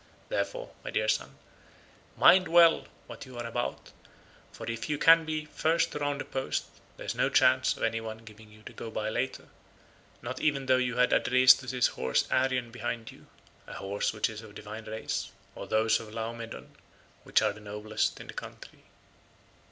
[0.29, 1.37] Therefore, my dear son,
[2.17, 3.91] mind well what you are about,
[4.51, 6.65] for if you can be first to round the post
[6.97, 9.47] there is no chance of any one giving you the go by later,
[10.23, 14.85] not even though you had Adrestus's horse Arion behind you—a horse which is of divine
[14.85, 16.71] race—or those of Laomedon,
[17.21, 18.85] which are the noblest in this country."